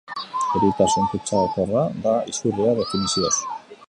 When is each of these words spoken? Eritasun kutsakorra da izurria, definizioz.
Eritasun 0.59 1.09
kutsakorra 1.11 1.83
da 2.07 2.13
izurria, 2.33 2.73
definizioz. 2.81 3.35